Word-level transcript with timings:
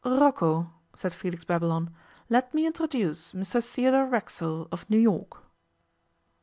'Rocco,' 0.03 0.73
said 0.95 1.13
Felix 1.13 1.43
Babylon, 1.43 1.93
'let 2.27 2.55
me 2.55 2.65
introduce 2.65 3.33
Mr 3.33 3.63
Theodore 3.63 4.07
Racksole, 4.07 4.67
of 4.71 4.89
New 4.89 4.97
York. 4.97 5.43